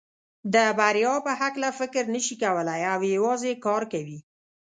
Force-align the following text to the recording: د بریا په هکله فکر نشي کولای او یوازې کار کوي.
د 0.53 0.55
بریا 0.79 1.15
په 1.25 1.31
هکله 1.41 1.69
فکر 1.79 2.03
نشي 2.15 2.35
کولای 2.43 2.81
او 2.93 2.99
یوازې 3.15 3.51
کار 3.65 3.83
کوي. 3.93 4.19